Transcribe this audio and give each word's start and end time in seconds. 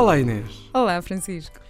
Olá 0.00 0.18
Inês. 0.18 0.46
Olá, 0.72 1.02
Francisco. 1.02 1.60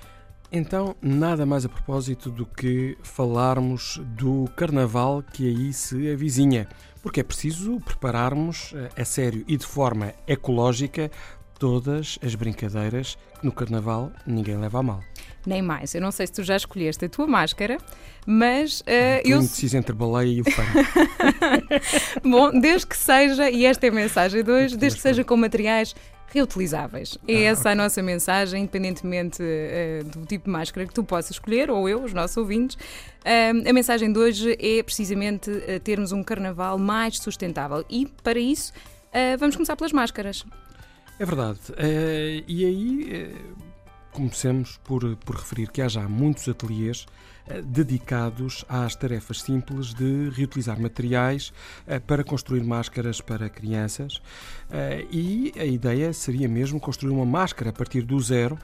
Então, 0.52 0.94
nada 1.02 1.44
mais 1.44 1.64
a 1.64 1.68
propósito 1.68 2.30
do 2.30 2.46
que 2.46 2.96
falarmos 3.02 4.00
do 4.16 4.48
carnaval 4.54 5.20
que 5.20 5.48
aí 5.48 5.72
se 5.72 6.12
avizinha, 6.12 6.68
porque 7.02 7.18
é 7.18 7.22
preciso 7.24 7.80
prepararmos 7.80 8.72
eh, 8.72 9.02
a 9.02 9.04
sério 9.04 9.44
e 9.48 9.56
de 9.56 9.66
forma 9.66 10.14
ecológica 10.28 11.10
todas 11.58 12.20
as 12.24 12.36
brincadeiras 12.36 13.18
que 13.40 13.44
no 13.44 13.50
carnaval 13.50 14.12
ninguém 14.24 14.56
leva 14.56 14.78
a 14.78 14.82
mal. 14.84 15.00
Nem 15.44 15.60
mais. 15.60 15.92
Eu 15.94 16.00
não 16.00 16.12
sei 16.12 16.26
se 16.28 16.32
tu 16.32 16.44
já 16.44 16.56
escolheste 16.56 17.04
a 17.04 17.08
tua 17.08 17.26
máscara, 17.26 17.78
mas 18.24 18.80
uh, 18.82 18.84
eu. 19.24 19.38
indeciso 19.38 19.76
entre 19.76 19.92
baleia 19.92 20.28
e 20.30 20.40
o 20.40 20.44
fã. 20.44 20.62
Bom, 22.22 22.60
desde 22.60 22.86
que 22.86 22.96
seja, 22.96 23.50
e 23.50 23.66
esta 23.66 23.86
é 23.86 23.88
a 23.88 23.92
mensagem 23.92 24.44
de 24.44 24.50
hoje, 24.50 24.76
desde 24.76 24.98
que 24.98 25.02
seja 25.02 25.24
com 25.24 25.36
materiais 25.36 25.94
reutilizáveis. 26.32 27.18
É 27.26 27.34
Ah, 27.48 27.50
essa 27.50 27.70
a 27.70 27.74
nossa 27.74 28.02
mensagem, 28.02 28.62
independentemente 28.62 29.42
eh, 29.42 30.02
do 30.04 30.24
tipo 30.26 30.44
de 30.46 30.50
máscara 30.50 30.86
que 30.86 30.94
tu 30.94 31.04
possas 31.04 31.32
escolher, 31.32 31.70
ou 31.70 31.88
eu, 31.88 32.02
os 32.02 32.12
nossos 32.12 32.36
ouvintes. 32.36 32.78
Ah, 33.24 33.50
a 33.68 33.72
mensagem 33.72 34.12
de 34.12 34.18
hoje 34.18 34.56
é 34.60 34.82
precisamente 34.82 35.50
eh, 35.66 35.78
termos 35.78 36.12
um 36.12 36.22
carnaval 36.22 36.78
mais 36.78 37.18
sustentável. 37.18 37.84
E 37.90 38.06
para 38.22 38.38
isso, 38.38 38.72
ah, 39.12 39.36
vamos 39.38 39.56
começar 39.56 39.76
pelas 39.76 39.92
máscaras. 39.92 40.44
É 41.18 41.24
verdade. 41.26 41.58
Eh, 41.76 42.42
e 42.48 42.64
aí 42.64 43.08
eh, 43.12 43.32
comecemos 44.12 44.78
por, 44.84 45.16
por 45.16 45.36
referir 45.36 45.70
que 45.70 45.82
há 45.82 45.88
já 45.88 46.08
muitos 46.08 46.48
ateliês 46.48 47.06
eh, 47.50 47.62
dedicados 47.62 48.64
às 48.68 48.94
tarefas 48.94 49.42
simples 49.42 49.92
de 49.92 50.30
reutilizar 50.30 50.80
materiais 50.80 51.52
eh, 51.86 51.98
para 51.98 52.22
construir 52.22 52.62
máscaras 52.62 53.20
para 53.20 53.48
crianças. 53.48 54.20
Eh, 54.70 55.06
e 55.10 55.52
a 55.58 55.64
ideia 55.64 56.12
seria 56.12 56.48
mesmo 56.48 56.78
construir 56.78 57.12
uma 57.12 57.26
máscara 57.26 57.70
a 57.70 57.72
partir 57.72 58.02
do 58.02 58.20
zero. 58.20 58.58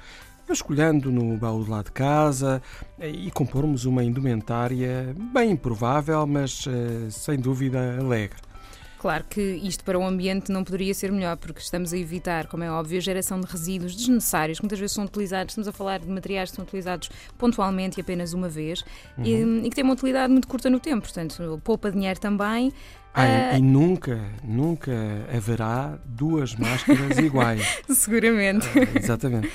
Escolhendo 0.48 1.11
no 1.11 1.37
baú 1.37 1.65
de 1.65 1.70
lá 1.70 1.83
de 1.83 1.91
casa 1.91 2.63
e 3.01 3.33
compormos 3.33 3.85
uma 3.85 4.05
indumentária 4.05 5.13
bem 5.35 5.51
improvável, 5.51 6.25
mas 6.25 6.65
sem 7.11 7.37
dúvida 7.37 7.98
alegre. 7.98 8.45
Claro 9.07 9.25
que 9.31 9.41
isto 9.41 9.85
para 9.85 9.97
o 9.97 10.05
ambiente 10.05 10.51
não 10.51 10.65
poderia 10.65 10.93
ser 10.93 11.12
melhor, 11.12 11.37
porque 11.37 11.61
estamos 11.61 11.93
a 11.93 11.97
evitar, 11.97 12.49
como 12.49 12.65
é 12.65 12.71
óbvio, 12.73 12.99
a 12.99 13.01
geração 13.01 13.41
de 13.41 13.47
resíduos 13.47 13.95
desnecessários, 13.95 14.59
que 14.59 14.65
muitas 14.65 14.81
vezes 14.81 14.97
são 14.97 15.05
utilizados, 15.05 15.53
estamos 15.53 15.69
a 15.69 15.73
falar 15.73 16.01
de 16.01 16.09
materiais 16.09 16.51
que 16.51 16.57
são 16.57 16.65
utilizados 16.65 17.09
pontualmente 17.39 17.98
e 17.98 18.01
apenas 18.01 18.33
uma 18.33 18.48
vez, 18.48 18.85
e, 19.23 19.33
e 19.35 19.63
que 19.71 19.77
têm 19.77 19.85
uma 19.85 19.93
utilidade 19.93 20.33
muito 20.33 20.48
curta 20.48 20.69
no 20.69 20.81
tempo, 20.81 21.03
portanto, 21.03 21.61
poupa 21.63 21.89
dinheiro 21.93 22.19
também. 22.19 22.73
Ah, 23.15 23.53
Ah, 23.53 23.59
e, 23.59 23.63
nunca, 23.63 24.21
nunca 24.43 24.93
haverá 25.33 25.97
duas 26.05 26.57
máscaras 26.57 27.17
iguais. 27.23 27.63
seguramente. 27.89 28.67
Ah, 28.77 28.98
Exatamente. 28.98 29.53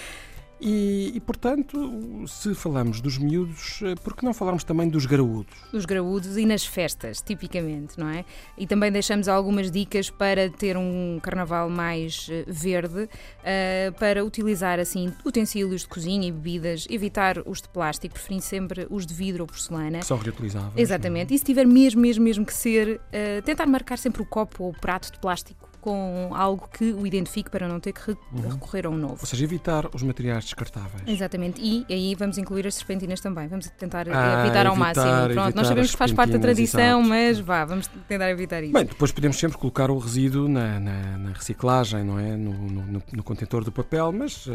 E, 0.61 1.13
e, 1.15 1.19
portanto, 1.19 2.23
se 2.27 2.53
falamos 2.53 3.01
dos 3.01 3.17
miúdos, 3.17 3.79
eh, 3.81 3.95
por 3.95 4.15
que 4.15 4.23
não 4.23 4.31
falarmos 4.31 4.63
também 4.63 4.87
dos 4.87 5.07
graúdos? 5.07 5.57
Nos 5.73 5.85
graúdos 5.85 6.37
e 6.37 6.45
nas 6.45 6.63
festas, 6.63 7.19
tipicamente, 7.19 7.99
não 7.99 8.07
é? 8.07 8.23
E 8.55 8.67
também 8.67 8.91
deixamos 8.91 9.27
algumas 9.27 9.71
dicas 9.71 10.11
para 10.11 10.51
ter 10.51 10.77
um 10.77 11.19
carnaval 11.19 11.67
mais 11.67 12.27
eh, 12.29 12.45
verde, 12.47 13.09
eh, 13.43 13.91
para 13.97 14.23
utilizar 14.23 14.79
assim 14.79 15.11
utensílios 15.25 15.81
de 15.81 15.87
cozinha 15.87 16.27
e 16.27 16.31
bebidas, 16.31 16.85
evitar 16.91 17.41
os 17.47 17.59
de 17.59 17.69
plástico, 17.69 18.13
preferindo 18.13 18.43
sempre 18.43 18.85
os 18.91 19.07
de 19.07 19.15
vidro 19.15 19.43
ou 19.43 19.47
porcelana. 19.47 19.99
Que 19.99 20.05
são 20.05 20.17
reutilizáveis. 20.17 20.73
Exatamente. 20.77 21.33
E 21.33 21.39
se 21.39 21.43
tiver 21.43 21.65
mesmo, 21.65 21.99
mesmo, 22.01 22.23
mesmo 22.23 22.45
que 22.45 22.53
ser, 22.53 23.01
eh, 23.11 23.41
tentar 23.41 23.65
marcar 23.65 23.97
sempre 23.97 24.21
o 24.21 24.25
copo 24.25 24.65
ou 24.65 24.69
o 24.69 24.79
prato 24.79 25.11
de 25.11 25.17
plástico 25.17 25.70
com 25.81 26.29
algo 26.33 26.69
que 26.71 26.93
o 26.93 27.05
identifique 27.05 27.49
para 27.49 27.67
não 27.67 27.79
ter 27.79 27.91
que 27.91 28.11
re- 28.11 28.17
recorrer 28.49 28.85
a 28.85 28.89
um 28.89 28.95
novo. 28.97 29.17
Ou 29.19 29.25
seja, 29.25 29.43
evitar 29.43 29.87
os 29.93 30.03
materiais 30.03 30.45
descartáveis. 30.45 31.03
Exatamente. 31.07 31.59
E 31.61 31.85
aí 31.89 32.15
vamos 32.15 32.37
incluir 32.37 32.67
as 32.67 32.75
serpentinas 32.75 33.19
também. 33.19 33.47
Vamos 33.47 33.67
tentar 33.71 34.07
Ah, 34.09 34.45
evitar 34.45 34.65
ao 34.67 34.75
evitar- 34.75 34.75
máximo. 34.77 35.33
Pronto, 35.33 35.55
nós 35.55 35.67
sabemos 35.67 35.91
que 35.91 35.97
faz 35.97 36.11
parte 36.13 36.31
da 36.33 36.39
tradição, 36.39 36.99
exato. 37.01 37.09
mas 37.09 37.39
vá, 37.39 37.65
vamos 37.65 37.87
tentar 38.07 38.29
evitar 38.29 38.63
isso. 38.63 38.73
Bem, 38.73 38.85
depois 38.85 39.11
podemos 39.11 39.37
sempre 39.37 39.57
colocar 39.57 39.89
o 39.91 39.97
resíduo 39.97 40.47
na, 40.47 40.79
na- 40.79 41.17
na 41.17 41.31
reciclagem, 41.33 42.03
não 42.03 42.19
é? 42.19 42.35
No, 42.37 42.53
no, 42.53 42.81
no- 42.85 43.03
no 43.11 43.23
contentor 43.23 43.63
do 43.63 43.71
papel, 43.71 44.11
mas 44.11 44.45
eh, 44.47 44.51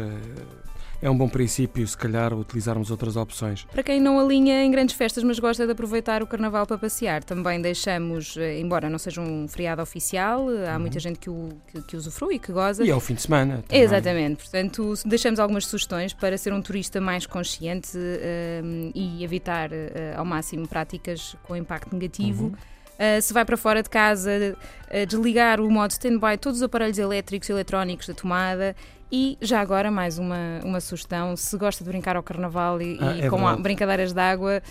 é 1.01 1.09
um 1.09 1.17
bom 1.17 1.29
princípio, 1.29 1.87
se 1.87 1.97
calhar, 1.97 2.33
utilizarmos 2.33 2.89
outras 2.91 3.15
opções. 3.15 3.65
Para 3.65 3.83
quem 3.83 4.01
não 4.01 4.19
alinha 4.19 4.63
em 4.63 4.71
grandes 4.71 4.95
festas, 4.95 5.23
mas 5.23 5.39
gosta 5.39 5.65
de 5.65 5.71
aproveitar 5.71 6.23
o 6.23 6.27
carnaval 6.27 6.65
para 6.65 6.77
passear, 6.77 7.23
também 7.23 7.61
deixamos, 7.61 8.35
eh, 8.37 8.59
embora 8.59 8.89
não 8.89 8.97
seja 8.97 9.21
um 9.21 9.47
feriado 9.47 9.81
oficial, 9.81 10.51
eh, 10.51 10.69
há 10.69 10.79
muita 10.79 10.99
gente 10.99 11.19
que 11.19 11.29
o, 11.29 11.49
que, 11.67 11.81
que 11.81 11.95
usufrui 11.95 12.35
e 12.35 12.39
que 12.39 12.51
goza. 12.51 12.83
E 12.83 12.89
é 12.89 12.95
o 12.95 12.99
fim 12.99 13.13
de 13.13 13.21
semana. 13.21 13.63
também. 13.67 13.83
Exatamente, 13.83 14.37
portanto, 14.37 14.93
deixamos 15.05 15.39
algumas 15.39 15.65
sugestões 15.65 16.13
para 16.13 16.37
ser 16.37 16.53
um 16.53 16.61
turista 16.61 16.99
mais 16.99 17.25
consciente 17.25 17.91
eh, 17.95 18.61
e 18.95 19.23
evitar 19.23 19.71
eh, 19.71 20.13
ao 20.15 20.25
máximo 20.25 20.67
práticas 20.67 21.35
com 21.43 21.55
impacto 21.55 21.93
negativo. 21.93 22.53
Eh, 22.99 23.21
se 23.21 23.33
vai 23.33 23.45
para 23.45 23.55
fora 23.57 23.83
de 23.83 23.89
casa, 23.89 24.55
eh, 24.89 25.05
desligar 25.05 25.59
o 25.61 25.69
modo 25.69 25.91
stand-by 25.91 26.37
todos 26.39 26.59
os 26.59 26.63
aparelhos 26.63 26.97
elétricos 26.97 27.47
e 27.49 27.51
eletrónicos 27.51 28.07
da 28.07 28.13
tomada. 28.13 28.75
E 29.11 29.37
já 29.41 29.61
agora, 29.61 29.89
mais 29.91 30.17
uma, 30.17 30.59
uma 30.63 30.79
sugestão: 30.81 31.35
se 31.35 31.55
gosta 31.57 31.83
de 31.83 31.89
brincar 31.89 32.15
ao 32.15 32.23
carnaval 32.23 32.81
e, 32.81 32.97
Ah, 32.99 33.13
e 33.15 33.21
é 33.21 33.29
com 33.29 33.37
verdade. 33.37 33.61
brincadeiras 33.61 34.13
de 34.13 34.19
água, 34.19 34.61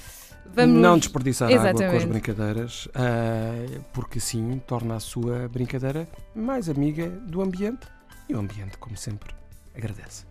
vamos. 0.44 0.80
Não 0.80 0.98
desperdiçar 0.98 1.48
água 1.48 1.60
com 1.60 1.68
as 1.68 1.80
Exatamente. 1.80 2.06
brincadeiras, 2.08 2.88
ah, 2.94 3.80
porque 3.92 4.18
assim 4.18 4.60
torna 4.66 4.96
a 4.96 5.00
sua 5.00 5.48
brincadeira 5.48 6.06
mais 6.34 6.68
amiga 6.68 7.08
do 7.08 7.40
ambiente 7.40 7.86
e 8.28 8.34
o 8.34 8.38
ambiente, 8.40 8.76
como 8.78 8.96
sempre, 8.96 9.32
agradece. 9.74 10.24